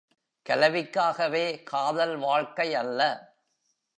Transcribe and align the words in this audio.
கலவிக்காகவே 0.49 1.63
காதல் 1.63 2.19
வாழ்க்கையல்ல. 2.19 3.01